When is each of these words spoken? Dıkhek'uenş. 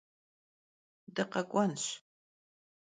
Dıkhek'uenş. 1.15 1.85